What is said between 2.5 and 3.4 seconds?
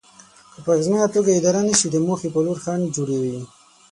خنډ جوړوي.